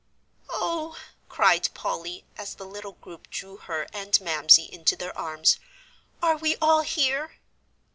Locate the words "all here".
6.55-7.35